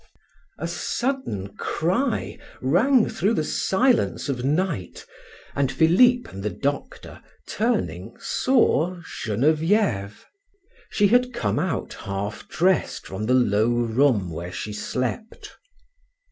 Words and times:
A 0.57 0.67
sudden 0.67 1.49
cry 1.57 2.39
rang 2.59 3.07
through 3.07 3.35
the 3.35 3.43
silence 3.43 4.29
of 4.29 4.43
night, 4.43 5.05
and 5.53 5.71
Philip 5.71 6.27
and 6.33 6.41
the 6.41 6.49
doctor, 6.49 7.21
turning, 7.47 8.15
saw 8.19 8.99
Genevieve. 9.23 10.25
She 10.89 11.09
had 11.09 11.33
come 11.35 11.59
out 11.59 11.93
half 11.93 12.49
dressed 12.49 13.05
from 13.05 13.27
the 13.27 13.35
low 13.35 13.69
room 13.69 14.31
where 14.31 14.51
she 14.51 14.73
slept. 14.73 15.55